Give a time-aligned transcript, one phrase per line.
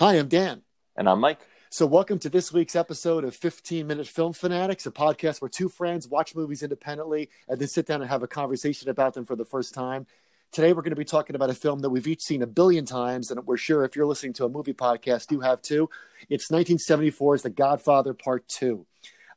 [0.00, 0.62] Hi, I'm Dan.
[0.96, 1.40] And I'm Mike.
[1.68, 5.68] So, welcome to this week's episode of 15 Minute Film Fanatics, a podcast where two
[5.68, 9.36] friends watch movies independently and then sit down and have a conversation about them for
[9.36, 10.06] the first time.
[10.52, 12.86] Today, we're going to be talking about a film that we've each seen a billion
[12.86, 15.90] times, and we're sure if you're listening to a movie podcast, you have too.
[16.30, 18.86] It's 1974's The Godfather Part 2.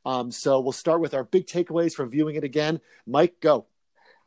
[0.05, 2.79] Um, so, we'll start with our big takeaways from viewing it again.
[3.05, 3.65] Mike, go.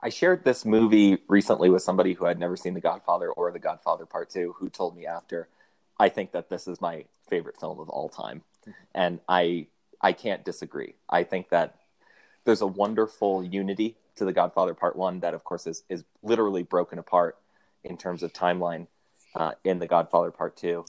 [0.03, 3.59] I shared this movie recently with somebody who had never seen The Godfather or The
[3.59, 5.49] Godfather Part 2, who told me after,
[5.99, 8.43] I think that this is my favorite film of all time.
[8.95, 9.67] And I
[10.01, 10.95] I can't disagree.
[11.09, 11.77] I think that
[12.45, 16.63] there's a wonderful unity to The Godfather Part 1 that of course is is literally
[16.63, 17.37] broken apart
[17.85, 18.87] in terms of timeline
[19.35, 20.85] uh, in The Godfather Part 2.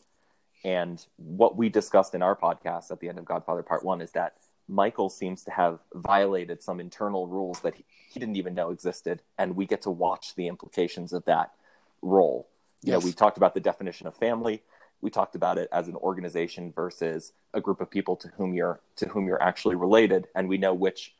[0.65, 4.11] And what we discussed in our podcast at the end of Godfather Part 1 is
[4.11, 4.33] that
[4.67, 9.21] Michael seems to have violated some internal rules that he, he didn't even know existed
[9.37, 11.53] and we get to watch the implications of that
[12.01, 12.49] role.
[12.83, 14.61] You know, we talked about the definition of family
[15.01, 18.79] we talked about it as an organization versus a group of people to whom you're
[18.95, 21.13] to whom you're actually related and we know which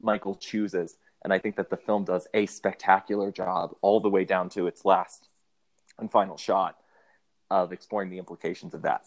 [0.00, 0.96] michael chooses.
[1.22, 4.66] And i think that the film does a spectacular job all the way down to
[4.66, 5.28] its last
[5.98, 6.76] and final shot
[7.50, 9.04] of exploring the implications of that.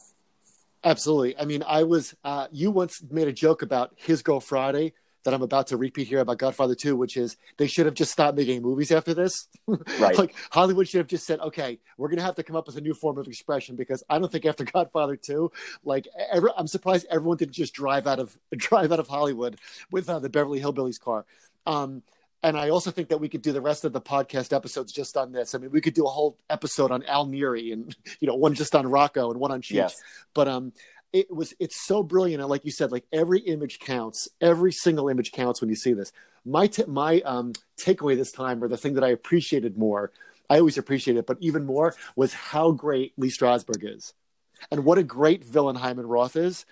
[0.83, 1.37] Absolutely.
[1.37, 4.93] I mean i was uh, you once made a joke about his girl friday
[5.27, 8.13] that I'm about to repeat here about Godfather 2, which is they should have just
[8.13, 9.49] stopped making movies after this.
[9.99, 10.17] Right.
[10.17, 12.77] like Hollywood should have just said, okay, we're going to have to come up with
[12.77, 15.51] a new form of expression because I don't think after Godfather 2,
[15.83, 19.57] like every, I'm surprised everyone didn't just drive out of drive out of Hollywood
[19.91, 21.25] with uh, the Beverly Hillbillies car.
[21.65, 22.03] Um,
[22.41, 25.17] and I also think that we could do the rest of the podcast episodes just
[25.17, 25.53] on this.
[25.53, 28.53] I mean, we could do a whole episode on Al Neri and you know one
[28.53, 29.71] just on Rocco and one on Cheech.
[29.71, 30.01] Yes.
[30.33, 30.71] But um,
[31.13, 32.41] it was it's so brilliant.
[32.41, 34.27] And like you said like every image counts.
[34.41, 36.11] Every single image counts when you see this.
[36.45, 40.11] My t- my um takeaway this time or the thing that i appreciated more
[40.49, 44.13] i always appreciate it but even more was how great lee strasberg is
[44.71, 46.65] and what a great villain hyman roth is.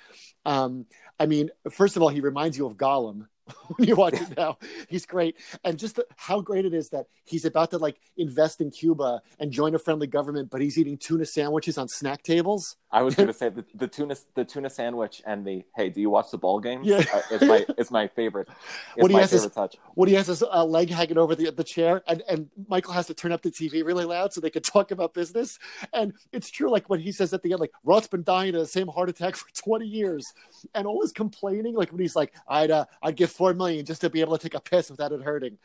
[0.46, 0.86] Um
[1.20, 3.28] i mean first of all he reminds you of gollum
[3.76, 4.58] when you watch it now.
[4.90, 8.62] He's great, and just the, how great it is that he's about to like invest
[8.62, 12.78] in Cuba and join a friendly government, but he's eating tuna sandwiches on snack tables.
[12.92, 16.02] I was going to say the, the tuna the tuna sandwich and the hey, do
[16.02, 16.82] you watch the ball game?
[16.84, 18.48] Yeah, uh, it's my it's my favorite.
[18.96, 19.76] It's when he my has favorite his, touch.
[19.94, 23.08] When he has his uh, leg hanging over the the chair, and and Michael has
[23.08, 25.60] to turn up the TV really loud so they can talk about business.
[25.94, 28.62] And it's true, like when he says at the end, like Roth's been dying of
[28.62, 30.26] the same heart attack for twenty years,
[30.74, 34.10] and always complaining, like when he's like, I'd uh, I'd give four million just to
[34.10, 35.58] be able to take a piss without it hurting.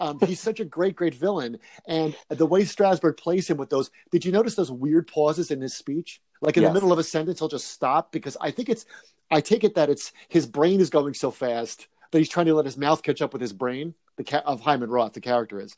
[0.00, 3.90] Um, he's such a great, great villain, and the way Strasberg plays him with those.
[4.12, 6.20] Did you notice those weird pauses in his speech?
[6.40, 6.70] Like in yes.
[6.70, 8.86] the middle of a sentence, he'll just stop because I think it's.
[9.30, 12.54] I take it that it's his brain is going so fast that he's trying to
[12.54, 13.94] let his mouth catch up with his brain.
[14.16, 15.76] The ca- of Hyman Roth, the character is.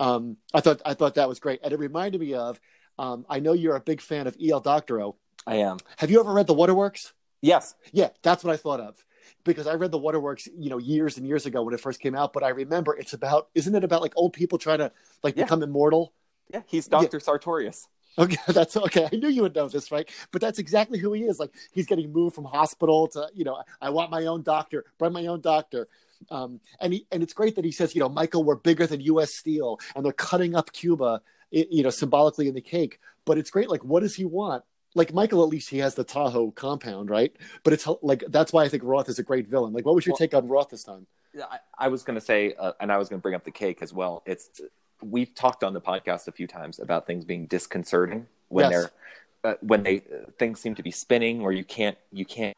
[0.00, 2.60] Um, I thought I thought that was great, and it reminded me of.
[2.98, 4.60] Um, I know you're a big fan of E.L.
[4.60, 5.16] Doctorow.
[5.46, 5.78] I am.
[5.98, 7.12] Have you ever read The Waterworks?
[7.42, 7.74] Yes.
[7.92, 9.04] Yeah, that's what I thought of
[9.44, 12.14] because I read The Waterworks, you know, years and years ago when it first came
[12.14, 12.32] out.
[12.32, 14.92] But I remember it's about, isn't it about like old people trying to
[15.22, 15.44] like yeah.
[15.44, 16.12] become immortal?
[16.52, 17.24] Yeah, he's Doctor yeah.
[17.24, 17.88] Sartorius.
[18.18, 19.08] Okay, that's okay.
[19.12, 20.08] I knew you would know this, right?
[20.32, 21.38] But that's exactly who he is.
[21.38, 25.12] Like he's getting moved from hospital to, you know, I want my own doctor, bring
[25.12, 25.88] my own doctor.
[26.30, 29.00] Um, and he, and it's great that he says, you know, Michael, we're bigger than
[29.02, 29.34] U.S.
[29.34, 31.20] Steel, and they're cutting up Cuba,
[31.50, 33.00] you know, symbolically in the cake.
[33.26, 33.68] But it's great.
[33.68, 34.64] Like, what does he want?
[34.96, 37.34] Like Michael, at least he has the Tahoe compound, right?
[37.62, 39.72] But it's like that's why I think Roth is a great villain.
[39.72, 41.06] Like, what was your well, take on Roth this time?
[41.38, 43.50] I, I was going to say, uh, and I was going to bring up the
[43.50, 44.22] cake as well.
[44.26, 44.60] It's
[45.02, 48.88] we've talked on the podcast a few times about things being disconcerting when yes.
[49.42, 52.56] they're uh, when they uh, things seem to be spinning or you can't you can't.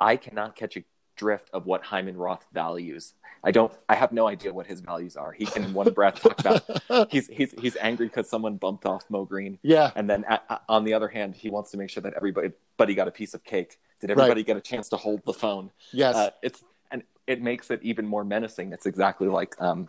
[0.00, 0.84] I cannot catch a
[1.16, 3.14] drift of what Hyman Roth values.
[3.42, 3.72] I don't.
[3.88, 5.32] I have no idea what his values are.
[5.32, 9.04] He can, in one breath, talk about he's he's he's angry because someone bumped off
[9.08, 9.58] Moe Greene.
[9.62, 9.92] Yeah.
[9.94, 10.24] And then
[10.68, 13.34] on the other hand, he wants to make sure that everybody buddy got a piece
[13.34, 13.78] of cake.
[14.00, 14.46] Did everybody right.
[14.46, 15.70] get a chance to hold the phone?
[15.92, 16.16] Yes.
[16.16, 18.72] Uh, it's and it makes it even more menacing.
[18.72, 19.88] It's exactly like um,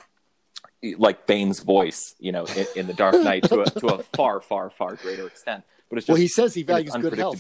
[0.98, 4.42] like Bane's voice, you know, in, in the Dark Knight to a to a far
[4.42, 5.64] far far greater extent.
[5.90, 7.40] But it's just well, he says he values good health.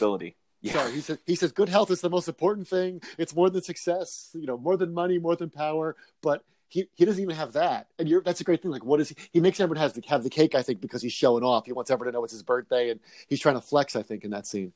[0.68, 0.74] Yeah.
[0.74, 3.02] Sorry, he says he says good health is the most important thing.
[3.18, 5.96] It's more than success, you know, more than money, more than power.
[6.22, 8.72] But he, he doesn't even have that, and you're that's a great thing.
[8.72, 9.16] Like, what is he?
[9.32, 10.56] He makes everyone has to have the cake.
[10.56, 11.66] I think because he's showing off.
[11.66, 13.96] He wants everyone to know it's his birthday, and he's trying to flex.
[13.96, 14.74] I think in that scene.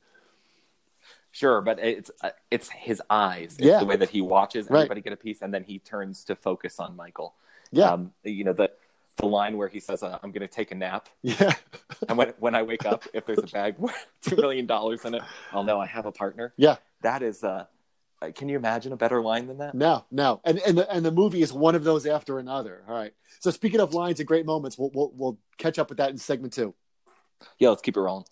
[1.31, 3.55] Sure, but it's uh, it's his eyes.
[3.57, 3.79] It's yeah.
[3.79, 4.79] the way that he watches right.
[4.79, 7.35] everybody get a piece, and then he turns to focus on Michael.
[7.71, 8.71] Yeah, um, you know the
[9.18, 11.54] the line where he says, uh, "I'm going to take a nap." Yeah.
[12.10, 15.16] and when when I wake up, if there's a bag worth two million dollars in
[15.16, 15.22] it,
[15.52, 16.54] I'll know I have a partner.
[16.58, 16.78] Yeah.
[17.02, 17.44] That is.
[17.44, 17.66] Uh,
[18.36, 19.74] can you imagine a better line than that?
[19.74, 20.42] No, no.
[20.44, 22.84] And and the, and the movie is one of those after another.
[22.88, 23.13] All right.
[23.40, 26.18] So speaking of lines and great moments, we'll we'll, we'll catch up with that in
[26.18, 26.75] segment two.
[27.58, 28.25] Yeah, let's keep it rolling.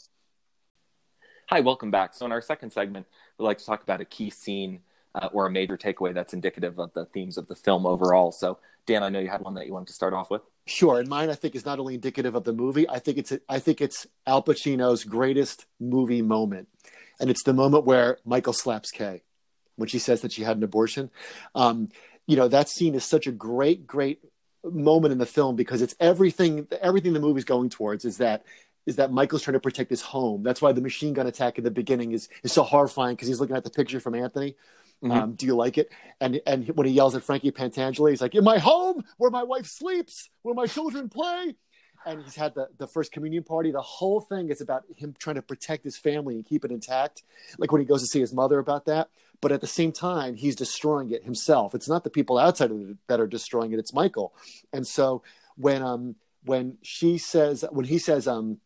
[1.47, 2.13] Hi, welcome back.
[2.13, 4.81] So, in our second segment, we'd like to talk about a key scene
[5.15, 8.31] uh, or a major takeaway that's indicative of the themes of the film overall.
[8.31, 10.41] So, Dan, I know you had one that you wanted to start off with.
[10.65, 12.87] Sure, and mine I think is not only indicative of the movie.
[12.89, 16.67] I think it's I think it's Al Pacino's greatest movie moment,
[17.19, 19.23] and it's the moment where Michael slaps Kay
[19.75, 21.09] when she says that she had an abortion.
[21.55, 21.89] Um,
[22.27, 24.19] you know that scene is such a great, great
[24.63, 26.67] moment in the film because it's everything.
[26.81, 28.43] Everything the movie's going towards is that
[28.85, 30.43] is that Michael's trying to protect his home.
[30.43, 33.39] That's why the machine gun attack in the beginning is is so horrifying because he's
[33.39, 34.55] looking at the picture from Anthony.
[35.03, 35.11] Mm-hmm.
[35.11, 35.89] Um, do you like it?
[36.19, 39.43] And and when he yells at Frankie Pentangeli, he's like, "In my home, where my
[39.43, 41.55] wife sleeps, where my children play."
[42.05, 43.71] And he's had the, the first communion party.
[43.71, 47.23] The whole thing is about him trying to protect his family and keep it intact.
[47.57, 49.09] Like when he goes to see his mother about that.
[49.41, 51.75] But at the same time, he's destroying it himself.
[51.75, 53.79] It's not the people outside of it that are destroying it.
[53.79, 54.33] It's Michael.
[54.73, 55.23] And so
[55.55, 58.59] when um when she says when he says um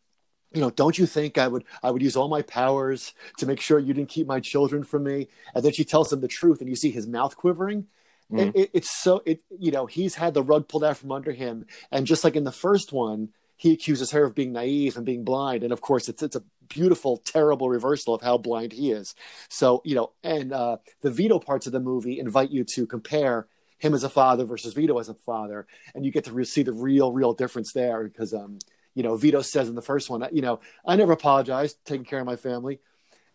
[0.54, 3.60] you know, don't you think I would I would use all my powers to make
[3.60, 5.28] sure you didn't keep my children from me?
[5.54, 7.86] And then she tells him the truth, and you see his mouth quivering.
[8.32, 8.38] Mm.
[8.38, 11.32] It, it, it's so it you know he's had the rug pulled out from under
[11.32, 15.04] him, and just like in the first one, he accuses her of being naive and
[15.04, 18.90] being blind, and of course it's it's a beautiful, terrible reversal of how blind he
[18.90, 19.14] is.
[19.48, 23.46] So you know, and uh, the Vito parts of the movie invite you to compare
[23.78, 26.62] him as a father versus Vito as a father, and you get to re- see
[26.62, 28.58] the real, real difference there because um,
[28.94, 32.20] you know, Vito says in the first one, you know, I never apologized, taking care
[32.20, 32.80] of my family,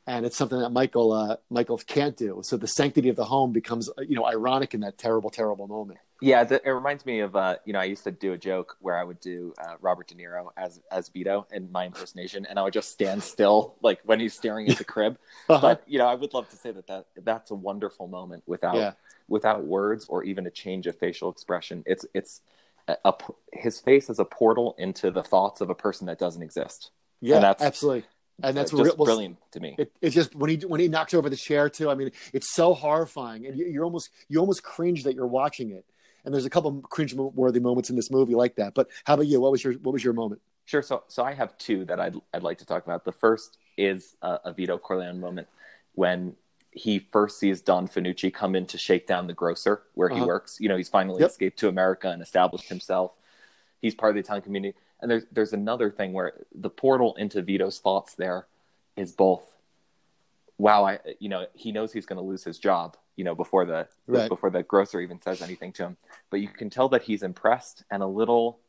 [0.07, 2.41] and it's something that Michael uh, Michael can't do.
[2.44, 6.00] So the sanctity of the home becomes, you know, ironic in that terrible, terrible moment.
[6.21, 8.97] Yeah, it reminds me of, uh, you know, I used to do a joke where
[8.97, 12.63] I would do uh, Robert De Niro as as Vito in my impersonation, and I
[12.63, 15.17] would just stand still, like when he's staring at the crib.
[15.50, 15.61] uh-huh.
[15.61, 18.75] But you know, I would love to say that, that that's a wonderful moment without
[18.75, 18.94] yeah.
[19.29, 21.83] without words or even a change of facial expression.
[21.85, 22.41] It's it's
[23.03, 23.13] a,
[23.53, 26.91] his face is a portal into the thoughts of a person that doesn't exist.
[27.21, 28.06] Yeah, and that's absolutely.
[28.41, 29.75] And that's just real, brilliant to me.
[29.77, 31.89] It, it's just when he when he knocks over the chair too.
[31.89, 35.71] I mean, it's so horrifying, and you, are almost you almost cringe that you're watching
[35.71, 35.86] it.
[36.25, 38.74] And there's a couple cringe-worthy moments in this movie like that.
[38.74, 39.39] But how about you?
[39.39, 40.42] What was your what was your moment?
[40.65, 40.81] Sure.
[40.81, 43.03] So so I have two that I'd I'd like to talk about.
[43.03, 45.47] The first is a, a Vito Corleone moment
[45.95, 46.35] when
[46.71, 50.21] he first sees Don Fanucci come in to shake down the grocer where uh-huh.
[50.21, 50.57] he works.
[50.60, 51.30] You know, he's finally yep.
[51.30, 53.12] escaped to America and established himself.
[53.81, 54.77] He's part of the Italian community.
[55.01, 58.45] And there's there's another thing where the portal into Vito's thoughts there
[58.95, 59.44] is both
[60.57, 63.88] wow, I you know, he knows he's gonna lose his job, you know, before the
[64.07, 64.30] right.
[64.30, 65.98] before the grocer even says anything to him.
[66.30, 68.60] But you can tell that he's impressed and a little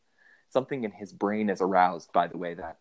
[0.48, 2.78] something in his brain is aroused by the way that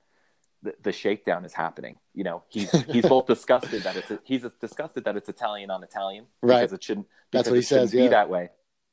[0.61, 1.97] the, the shakedown is happening.
[2.13, 6.25] You know, he's he's both disgusted that it's he's disgusted that it's Italian on Italian
[6.41, 6.61] right.
[6.61, 7.07] because it shouldn't.
[7.31, 7.91] That's what he says.
[7.91, 8.09] Be yeah.
[8.09, 8.49] that way,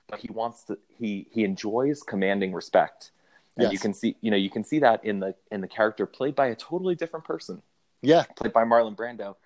[0.09, 0.79] but he wants to.
[0.89, 3.11] He he enjoys commanding respect,
[3.57, 3.73] and yes.
[3.73, 6.35] you can see you know you can see that in the in the character played
[6.35, 7.63] by a totally different person.
[8.03, 9.37] Yeah, played by Marlon Brando,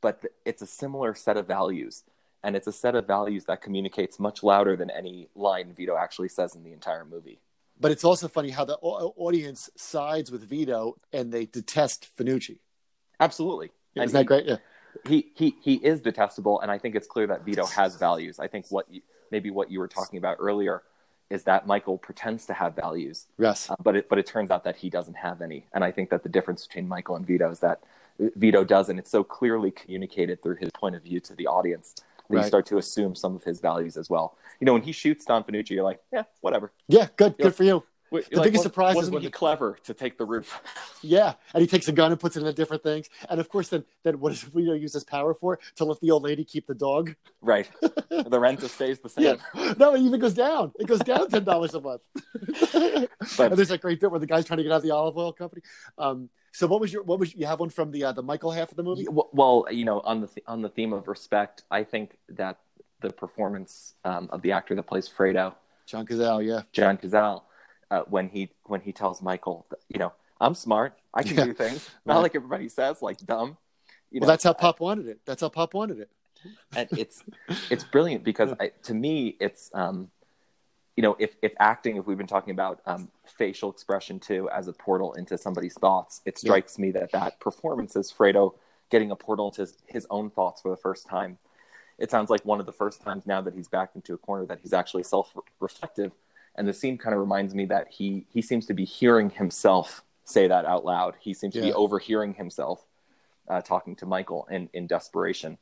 [0.00, 2.02] but it's a similar set of values,
[2.42, 6.28] and it's a set of values that communicates much louder than any line Vito actually
[6.28, 7.40] says in the entire movie.
[7.80, 12.58] But it's also funny how the audience sides with Vito and they detest Fanucci.
[13.18, 13.70] Absolutely.
[13.94, 14.46] Isn't that great?
[14.46, 14.56] Yeah.
[15.06, 16.60] He, he, he is detestable.
[16.60, 18.38] And I think it's clear that Vito has values.
[18.38, 19.00] I think what you,
[19.30, 20.82] maybe what you were talking about earlier
[21.30, 23.26] is that Michael pretends to have values.
[23.38, 23.70] Yes.
[23.70, 25.66] Uh, but it, but it turns out that he doesn't have any.
[25.72, 27.80] And I think that the difference between Michael and Vito is that
[28.36, 31.94] Vito does, and it's so clearly communicated through his point of view to the audience
[32.36, 32.42] right.
[32.42, 34.36] you start to assume some of his values as well.
[34.60, 36.72] You know, when he shoots Don Fanucci, you're like, yeah, whatever.
[36.88, 37.84] Yeah, good, you're good like, for you.
[38.10, 40.60] the like, biggest surprise is when he clever to take the roof.
[41.02, 43.08] yeah, and he takes a gun and puts it in different things.
[43.28, 45.58] And of course, then then what does Vito use his power for?
[45.76, 47.14] To let the old lady keep the dog.
[47.40, 47.68] Right.
[47.80, 49.38] the rent just stays the same.
[49.54, 49.74] Yeah.
[49.78, 50.72] No, it even goes down.
[50.78, 52.02] It goes down ten dollars a month.
[53.36, 54.90] but, and there's a great bit where the guy's trying to get out of the
[54.90, 55.62] olive oil company.
[55.96, 58.50] Um, so what was your what was you have one from the uh, the Michael
[58.50, 59.06] half of the movie?
[59.08, 62.58] Well, you know, on the th- on the theme of respect, I think that
[63.00, 65.54] the performance um, of the actor that plays Fredo,
[65.86, 67.42] John Cazale, yeah, John Cazale,
[67.90, 71.44] uh, when he when he tells Michael, you know, I'm smart, I can yeah.
[71.44, 72.22] do things, not right.
[72.22, 73.56] like everybody says, like dumb.
[74.10, 75.20] You well, know, that's how Pop I, wanted it.
[75.24, 76.10] That's how Pop wanted it.
[76.74, 77.22] and it's
[77.70, 80.10] it's brilliant because I, to me, it's um,
[80.96, 84.68] you know, if if acting, if we've been talking about um, facial expression too as
[84.68, 86.82] a portal into somebody's thoughts, it strikes yeah.
[86.82, 88.54] me that that performance is Fredo
[88.90, 91.38] getting a portal into his, his own thoughts for the first time
[92.00, 94.46] it sounds like one of the first times now that he's backed into a corner
[94.46, 96.12] that he's actually self-reflective
[96.56, 100.02] and the scene kind of reminds me that he he seems to be hearing himself
[100.24, 101.60] say that out loud he seems yeah.
[101.60, 102.84] to be overhearing himself
[103.48, 105.58] uh, talking to michael in in desperation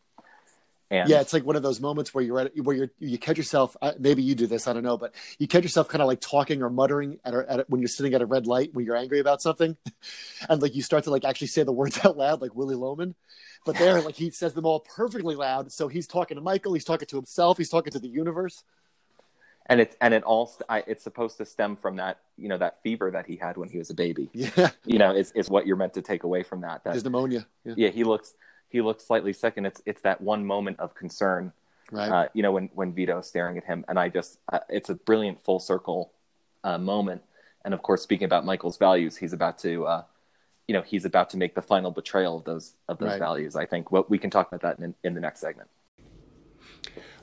[0.90, 3.36] And yeah, it's like one of those moments where you're at, where you're you catch
[3.36, 3.76] yourself.
[3.82, 6.20] Uh, maybe you do this, I don't know, but you catch yourself kind of like
[6.20, 8.86] talking or muttering at, a, at a, when you're sitting at a red light when
[8.86, 9.76] you're angry about something,
[10.48, 13.14] and like you start to like actually say the words out loud, like Willy Loman.
[13.66, 15.72] But there, like he says them all perfectly loud.
[15.72, 18.64] So he's talking to Michael, he's talking to himself, he's talking to the universe.
[19.66, 22.82] and it and it all I, it's supposed to stem from that you know that
[22.82, 24.30] fever that he had when he was a baby.
[24.32, 26.84] Yeah, You know, is is what you're meant to take away from that.
[26.84, 27.46] That his pneumonia.
[27.64, 28.32] Yeah, yeah, he looks
[28.68, 31.52] he looks slightly sick, and it's it's that one moment of concern.
[31.90, 32.10] right.
[32.10, 34.94] Uh, you know, when when Vito's staring at him, and I just uh, it's a
[34.94, 36.12] brilliant full circle
[36.64, 37.22] uh, moment.
[37.64, 39.86] And of course, speaking about Michael's values, he's about to.
[39.86, 40.02] Uh,
[40.66, 43.18] you know he's about to make the final betrayal of those of those Right.
[43.18, 43.56] values.
[43.56, 45.70] I think what we can talk about that in, in the next segment.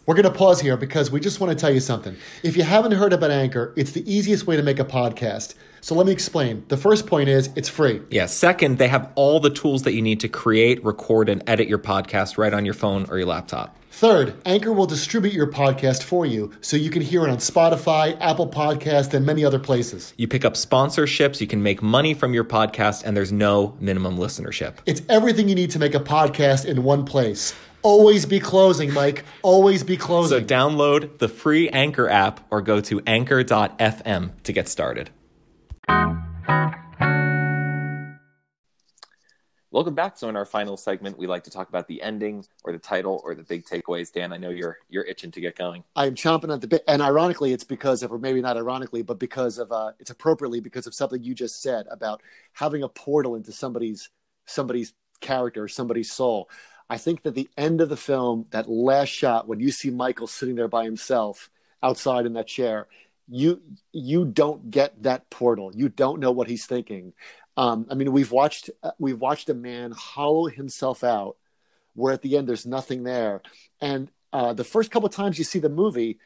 [0.08, 2.16] We're going to pause here because we just want to tell you something.
[2.44, 5.56] If you haven't heard about Anchor, it's the easiest way to make a podcast.
[5.86, 6.66] So let me explain.
[6.70, 8.02] The first point is it's free.
[8.10, 8.26] Yeah.
[8.26, 11.78] Second, they have all the tools that you need to create, record, and edit your
[11.78, 13.78] podcast right on your phone or your laptop.
[13.92, 18.18] Third, Anchor will distribute your podcast for you so you can hear it on Spotify,
[18.20, 20.16] Apple Podcast, and many other places.
[20.18, 24.18] You pick up sponsorships, you can make money from your podcast, and there's no minimum
[24.18, 24.78] listenership.
[24.88, 27.54] It's everything you need to make a podcast in one place.
[27.84, 29.24] Always be closing, Mike.
[29.44, 30.40] Always be closing.
[30.40, 35.12] So download the free Anchor app or go to anchor.fm to get started.
[39.76, 40.18] Welcome back.
[40.18, 43.22] So in our final segment, we like to talk about the ending or the title
[43.26, 44.10] or the big takeaways.
[44.10, 45.84] Dan, I know you're you're itching to get going.
[45.98, 49.02] I am chomping at the bit, and ironically, it's because of, or maybe not ironically,
[49.02, 52.22] but because of, uh, it's appropriately because of something you just said about
[52.54, 54.10] having a portal into somebody's
[54.46, 56.50] somebody's character, or somebody's soul.
[56.90, 60.28] I think that the end of the film, that last shot when you see Michael
[60.28, 61.50] sitting there by himself
[61.84, 62.88] outside in that chair,
[63.28, 65.72] you you don't get that portal.
[65.74, 67.14] You don't know what he's thinking.
[67.58, 71.38] Um, I mean, we've watched uh, we've watched a man hollow himself out,
[71.94, 73.42] where at the end there's nothing there,
[73.82, 76.20] and uh, the first couple of times you see the movie,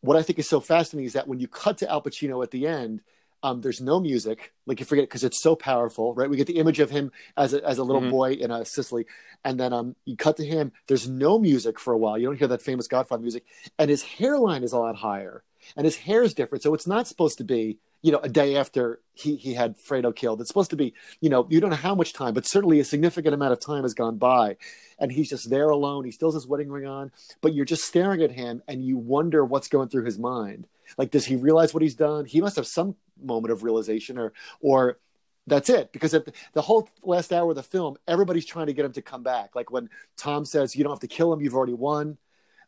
[0.00, 2.52] what I think is so fascinating is that when you cut to Al Pacino at
[2.52, 3.00] the end,
[3.42, 4.52] um, there's no music.
[4.64, 6.30] Like you forget because it's so powerful, right?
[6.30, 8.10] We get the image of him as a, as a little Mhm.
[8.10, 9.06] boy in uh, Sicily,
[9.44, 10.70] and then um, you cut to him.
[10.86, 12.16] There's no music for a while.
[12.16, 13.44] You don't hear that famous Godfather music,
[13.80, 15.42] and his hairline is a lot higher,
[15.76, 16.62] and his hair is different.
[16.62, 20.14] So it's not supposed to be, you know, a day after he he had Fredo
[20.14, 20.40] killed.
[20.40, 22.84] It's supposed to be, you know, you don't know how much time, but certainly a
[22.84, 24.56] significant amount of time has gone by,
[24.98, 26.04] and he's just there alone.
[26.04, 28.96] He still has his wedding ring on, but you're just staring at him, and you
[28.96, 30.66] wonder what's going through his mind.
[30.98, 32.24] Like, does he realize what he's done?
[32.24, 34.98] He must have some moment of realization, or or
[35.46, 35.92] that's it.
[35.92, 36.12] Because
[36.52, 39.54] the whole last hour of the film, everybody's trying to get him to come back.
[39.54, 42.18] Like when Tom says, "You don't have to kill him; you've already won.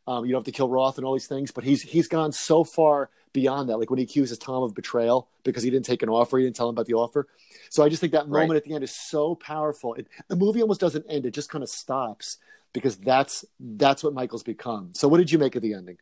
[0.06, 2.32] Um, you don't have to kill Roth and all these things." But he's he's gone
[2.32, 3.78] so far beyond that.
[3.78, 6.56] Like when he accuses Tom of betrayal because he didn't take an offer, he didn't
[6.56, 7.26] tell him about the offer.
[7.70, 8.56] So I just think that moment Right.
[8.58, 9.94] at the end is so powerful.
[9.94, 12.38] It, the movie almost doesn't end; it just kind of stops
[12.72, 14.90] because that's that's what Michael's become.
[14.94, 15.98] So what did you make of the ending?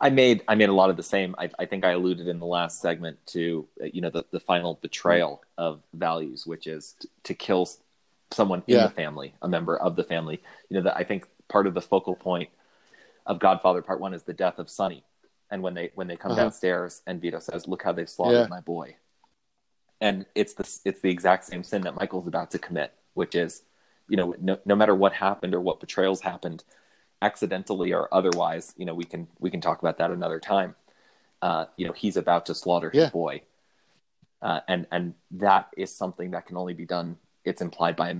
[0.00, 1.34] I made I made a lot of the same.
[1.38, 4.40] I, I think I alluded in the last segment to uh, you know the, the
[4.40, 7.68] final betrayal of values, which is t- to kill
[8.30, 8.86] someone in Yeah.
[8.86, 10.40] the family, a member of the family.
[10.68, 12.50] You know that I think part of the focal point
[13.28, 15.04] of Godfather Part One is the death of Sonny,
[15.50, 16.42] and when they when they come Uh-huh.
[16.42, 18.48] downstairs and Vito says, "Look how they've slaughtered Yeah.
[18.48, 18.96] my boy,"
[20.00, 23.62] and it's the it's the exact same sin that Michael's about to commit, which is
[24.08, 26.64] you know no, no matter what happened or what betrayals happened
[27.20, 30.74] accidentally or otherwise you know we can we can talk about that another time.
[31.42, 33.10] Uh you know he's about to slaughter his Yeah.
[33.10, 33.42] boy.
[34.40, 38.16] Uh and and that is something that can only be done it's implied by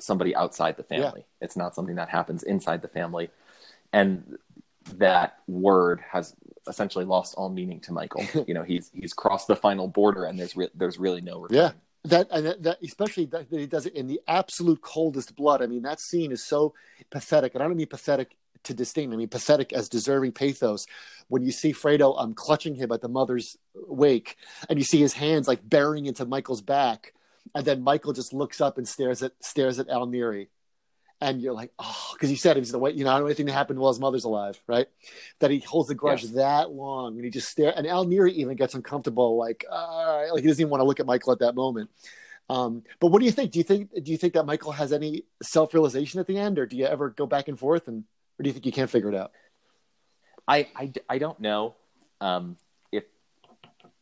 [0.00, 1.24] somebody outside the family.
[1.40, 3.30] It's not something that happens inside the family.
[3.92, 4.38] And
[4.94, 6.34] that word has
[6.68, 10.38] essentially lost all meaning to michael you know he's he's crossed the final border and
[10.38, 11.56] there's re- there's really no return.
[11.56, 11.72] Yeah.
[12.04, 15.60] That and that, that especially that, that he does it in the absolute coldest blood.
[15.60, 16.72] I mean, that scene is so
[17.10, 19.12] pathetic, and I don't mean pathetic to disdain.
[19.12, 20.86] I mean pathetic as deserving pathos.
[21.26, 24.36] When you see Fredo um, clutching him at the mother's wake,
[24.68, 27.12] and you see his hands like burying into Michael's back,
[27.56, 30.48] and then Michael just looks up and stares at stares at Al Neri,
[31.20, 33.26] and you're like, oh, because he said he's the way you know I don't know
[33.26, 34.86] anything that happened while his mother's alive, right?
[35.40, 36.32] That he holds the grudge Yes.
[36.32, 37.72] that long, and he just stare.
[37.76, 41.00] And Al Neri even gets uncomfortable, like, uh, like he doesn't even want to look
[41.00, 41.90] at Michael at that moment.
[42.48, 43.50] Um, but what do you think?
[43.52, 46.58] Do you think do you think that Michael has any self realization at the end,
[46.58, 48.04] or do you ever go back and forth, and
[48.38, 49.32] or do you think you can't figure it out?
[50.48, 51.74] I, I, I don't know
[52.20, 52.56] um,
[52.92, 53.04] if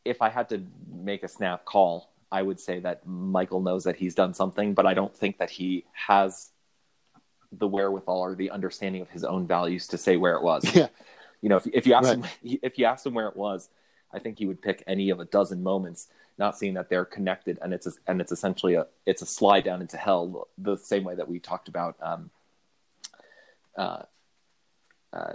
[0.03, 0.61] if I had to
[0.93, 4.85] make a snap call, I would say that Michael knows that he's done something, but
[4.85, 6.51] I don't think that he has
[7.57, 10.63] the wherewithal or the understanding of his own values to say where it was.
[10.75, 10.87] Yeah,
[11.41, 12.25] You know, if, if you ask Right.
[12.43, 13.69] him if you asked him where it was,
[14.13, 16.07] I think he would pick any of a dozen moments,
[16.37, 19.63] not seeing that they're connected, and it's a, and it's essentially a it's a slide
[19.63, 22.29] down into hell, the same way that we talked about um,
[23.77, 24.03] uh,
[25.13, 25.33] uh,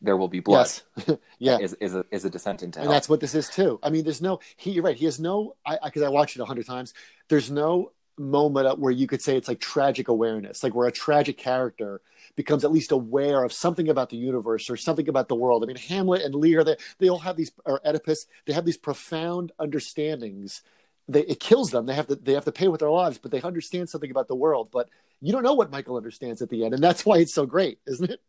[0.00, 0.68] there will be blood
[1.06, 1.18] Yes.
[1.38, 1.58] yeah.
[1.58, 2.92] is, is, a, is a descent into and hell.
[2.92, 3.80] that's what this is too.
[3.82, 4.38] I mean, there's no.
[4.56, 4.96] He, you're right.
[4.96, 5.56] He has no.
[5.66, 6.94] I because I, watched it a hundred times.
[7.28, 11.38] There's no moment where you could say it's like tragic awareness, like where a tragic
[11.38, 12.00] character
[12.36, 15.62] becomes at least aware of something about the universe or something about the world.
[15.62, 18.76] I mean, Hamlet and Lear, they they all have these, or Oedipus, they have these
[18.76, 20.62] profound understandings.
[21.08, 21.86] They, it kills them.
[21.86, 24.28] They have to they have to pay with their lives, but they understand something about
[24.28, 24.68] the world.
[24.70, 24.88] But
[25.20, 27.78] you don't know what Michael understands at the end, and that's why it's so great,
[27.86, 28.20] isn't it?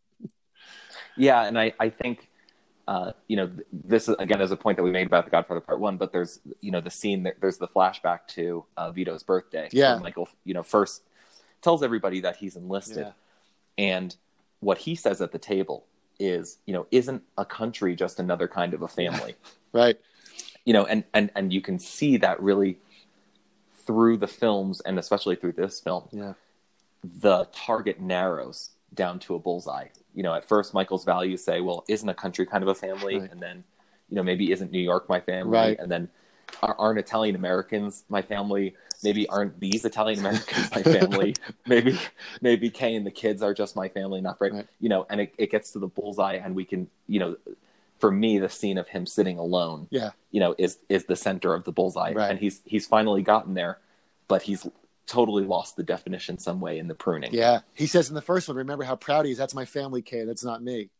[1.16, 2.29] Yeah, and I, I think
[2.90, 5.78] uh, you know this again is a point that we made about the Godfather Part
[5.80, 9.68] One, but there's you know the scene there, there's the flashback to uh, Vito's birthday.
[9.72, 9.98] Yeah.
[9.98, 11.02] Michael you know first
[11.62, 13.12] tells everybody that he's enlisted, Yeah.
[13.78, 14.16] and
[14.68, 15.86] what he says at the table
[16.18, 19.34] is you know isn't a country just another kind of a family?
[19.72, 19.98] Right.
[20.64, 22.78] you know, and and and you can see that really
[23.86, 26.34] through the films and especially through this film Yeah.
[27.04, 29.86] the target narrows down to a bullseye.
[30.14, 33.18] You know, at first Michael's values say, well, isn't a country kind of a family?
[33.18, 33.30] Right.
[33.30, 33.64] And then,
[34.08, 35.52] you know, maybe isn't New York my family?
[35.52, 35.78] Right.
[35.78, 36.08] And then
[36.62, 38.74] are- aren't Italian Americans my family?
[39.02, 41.34] Maybe aren't these Italian Americans my family?
[41.66, 41.98] maybe
[42.42, 44.52] maybe Kay and the kids are just my family, not right.
[44.52, 44.66] Right.
[44.80, 47.36] You know, and it, it gets to the bullseye and we can, you know,
[47.98, 50.10] for me, the scene of him sitting alone, Yeah.
[50.32, 52.12] you know, is is the center of the bullseye.
[52.12, 52.30] Right.
[52.30, 53.78] And he's he's finally gotten there,
[54.26, 54.66] but he's
[55.06, 57.32] totally lost the definition some way in the pruning.
[57.32, 57.60] Yeah.
[57.74, 59.38] He says in the first one, remember how proud he is.
[59.38, 60.28] That's my family kid.
[60.28, 60.90] That's not me.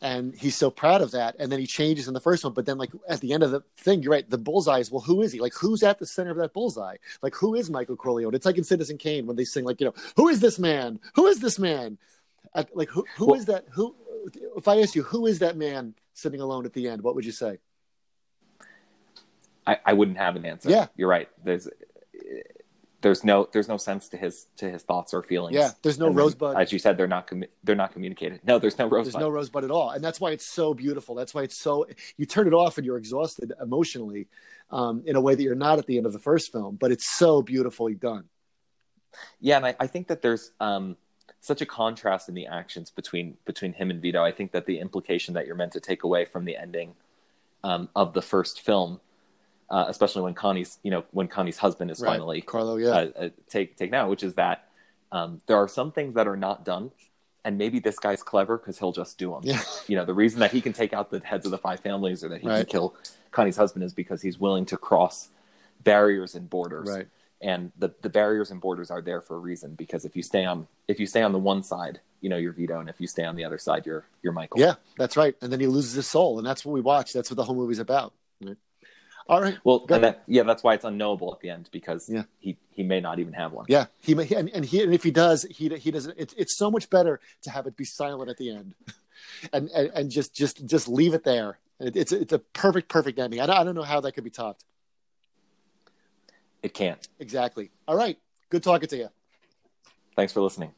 [0.00, 1.36] And he's so proud of that.
[1.38, 2.52] And then he changes in the first one.
[2.54, 4.28] But then, like, at the end of the thing, you're right.
[4.28, 5.38] The bullseye is, well, who is he?
[5.38, 6.96] Like, who's at the center of that bullseye?
[7.22, 8.34] Like, who is Michael Corleone?
[8.34, 10.98] It's like in Citizen Kane when they sing, like, you know, who is this man?
[11.14, 11.98] Who is this man?
[12.74, 13.66] Like, who, who Well- is that?
[13.74, 13.94] Who,
[14.56, 17.02] if I asked you, who is that man sitting alone at the end?
[17.02, 17.58] What would you say?
[19.64, 20.68] I, I wouldn't have an answer.
[20.68, 20.88] Yeah.
[20.96, 21.28] you're right.
[21.44, 21.68] There's
[23.02, 25.54] there's no there's no sense to his to his thoughts or feelings.
[25.54, 25.70] Yeah.
[25.82, 26.56] There's no And then, rosebud.
[26.56, 26.96] as you said.
[26.96, 28.40] They're not commu- they're not communicated.
[28.44, 29.14] No, there's no rosebud.
[29.14, 31.14] There's no rosebud at all, and that's why it's so beautiful.
[31.14, 31.86] That's why it's so.
[32.16, 34.28] You turn it off and you're exhausted emotionally,
[34.70, 36.76] um, in a way that you're not at the end of the first film.
[36.80, 38.24] But it's so beautifully done.
[39.40, 40.96] Yeah, and I, I think that there's um,
[41.40, 44.22] such a contrast in the actions between between him and Vito.
[44.22, 46.94] I think that the implication that you're meant to take away from the ending
[47.64, 49.00] um, of the first film,
[49.72, 52.10] uh, especially when Connie's you know when Connie's husband is Right.
[52.10, 54.68] finally Carlo, yeah, uh, uh, take taken out, which is that
[55.10, 56.90] um, there are some things that are not done,
[57.44, 59.40] and maybe this guy's clever because he'll just do them.
[59.44, 61.80] yeah, You know, the reason that he can take out the heads of the five
[61.80, 62.94] families or that he can kill
[63.30, 65.28] Connie's husband is because he's willing to cross
[65.82, 67.08] barriers and borders right,
[67.40, 70.44] and the, the barriers and borders are there for a reason because if you stay
[70.44, 73.08] on if you stay on the one side you know you're Vito and if you
[73.08, 74.74] stay on the other side you're you're Michael yeah.
[74.96, 75.34] That's right.
[75.42, 77.12] And then he loses his soul, and that's what we watch.
[77.12, 78.12] That's what the whole movie's about.
[78.40, 78.56] Right.
[79.28, 79.56] All right.
[79.64, 82.24] well and that, yeah that's why it's unknowable at the end because Yeah.
[82.38, 85.02] he he may not even have one Yeah, he may, and, and he and if
[85.04, 86.18] he does, he he doesn't.
[86.18, 88.74] It's it's so much better to have it be silent at the end,
[89.52, 91.58] and and, and just just just leave it there.
[91.78, 93.40] It, it's it's a perfect perfect ending.
[93.40, 94.64] I don't, I don't know how that could be topped.
[96.62, 97.70] it can't Exactly.
[97.86, 98.18] All right.
[98.50, 99.08] Good talking to you.
[100.16, 100.72] thanks for listening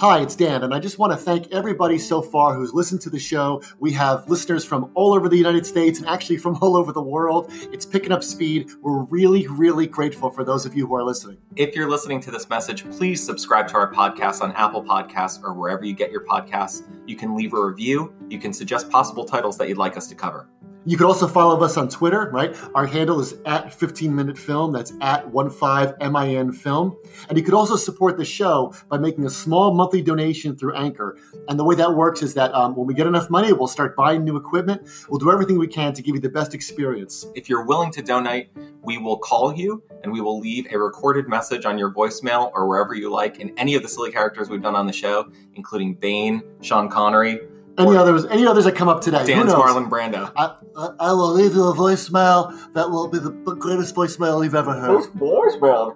[0.00, 3.10] Hi, it's Dan, and I just want to thank everybody so far who's listened to
[3.10, 3.60] the show.
[3.80, 7.02] We have listeners from all over the United States and actually from all over the
[7.02, 7.50] world.
[7.72, 8.70] It's picking up speed.
[8.80, 11.38] We're really, really grateful for those of you who are listening.
[11.56, 15.52] If you're listening to this message, please subscribe to our podcast on Apple Podcasts or
[15.52, 16.84] wherever you get your podcasts.
[17.08, 18.14] You can leave a review.
[18.30, 20.48] You can suggest possible titles that you'd like us to cover.
[20.88, 22.56] You can also follow us on Twitter, right?
[22.74, 24.72] Our handle is at 15 Minute Film.
[24.72, 26.96] That's at 15MIN Film.
[27.28, 31.18] And you could also support the show by making a small monthly donation through Anchor.
[31.46, 33.96] And the way that works is that um, when we get enough money, we'll start
[33.96, 34.88] buying new equipment.
[35.10, 37.26] We'll do everything we can to give you the best experience.
[37.34, 38.48] If you're willing to donate,
[38.80, 42.66] we will call you and we will leave a recorded message on your voicemail or
[42.66, 45.96] wherever you like in any of the silly characters we've done on the show, including
[45.96, 47.40] Bane, Sean Connery,
[47.78, 48.26] Any Or- others?
[48.26, 49.20] Any others that come up today?
[49.20, 49.52] Who Dan's?
[49.52, 50.32] Marlon Brando.
[50.36, 54.54] I, I, I will leave you a voicemail that will be the greatest voicemail you've
[54.54, 55.04] ever heard.
[55.14, 55.94] voicemail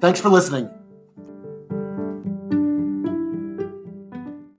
[0.00, 0.70] Thanks for listening.